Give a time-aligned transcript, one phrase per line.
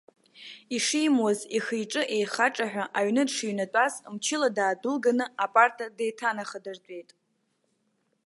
[0.75, 7.09] Ишимуаз, ихы-иҿы еихаҿаҳәа аҩны дшыҩнатәаз, мчыла даадәылганы, апарта деиҭанахадыртәеит.